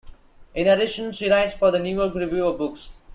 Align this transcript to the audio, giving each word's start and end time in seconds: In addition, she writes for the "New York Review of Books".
In 0.55 0.65
addition, 0.65 1.11
she 1.11 1.29
writes 1.29 1.53
for 1.53 1.69
the 1.69 1.77
"New 1.77 1.93
York 1.93 2.15
Review 2.15 2.47
of 2.47 2.57
Books". 2.57 2.89